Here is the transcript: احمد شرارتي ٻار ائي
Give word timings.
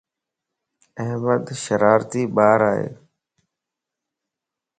احمد 1.03 1.45
شرارتي 1.63 2.23
ٻار 2.35 2.61
ائي 2.71 2.87